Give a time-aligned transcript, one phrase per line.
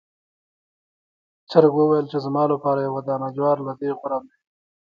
[1.49, 4.35] چرګ وویل چې زما لپاره یو دانې جوار له دې غوره دی.